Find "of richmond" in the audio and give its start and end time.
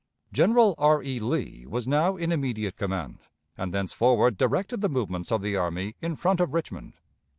6.39-6.93